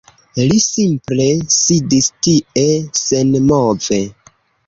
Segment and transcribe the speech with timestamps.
[0.51, 1.25] Li simple
[1.57, 2.65] sidis tie,
[3.03, 4.03] senmove.